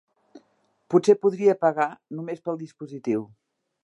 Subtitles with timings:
[0.93, 1.87] Potser podria pagar
[2.21, 3.23] només pel dispositiu.